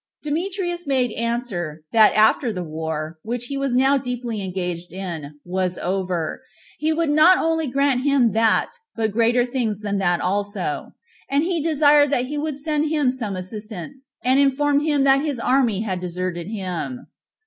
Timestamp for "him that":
8.01-8.71, 14.81-15.21